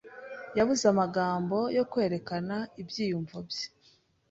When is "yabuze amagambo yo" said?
0.57-1.83